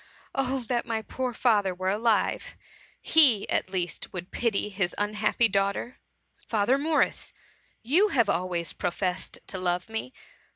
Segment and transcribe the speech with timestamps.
[0.33, 2.55] Oh that my poor father were alive!—
[3.13, 5.99] he, at least, would pity his unhappy daughter.
[6.47, 7.33] Father Morris,
[7.83, 10.11] you have always professed to love me.